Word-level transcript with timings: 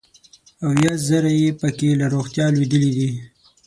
اویا 0.67 0.93
زره 1.07 1.31
یې 1.41 1.49
پکې 1.59 1.89
له 1.99 2.05
روغتیا 2.13 2.45
لوېدلي 2.53 2.91
دي. 2.97 3.09